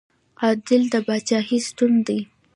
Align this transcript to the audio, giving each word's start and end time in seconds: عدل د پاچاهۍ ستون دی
عدل 0.43 0.81
د 0.93 0.95
پاچاهۍ 1.05 1.59
ستون 1.67 1.93
دی 2.07 2.19